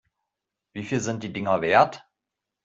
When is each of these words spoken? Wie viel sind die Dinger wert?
Wie 0.73 0.83
viel 0.83 0.99
sind 0.99 1.21
die 1.21 1.31
Dinger 1.31 1.61
wert? 1.61 2.03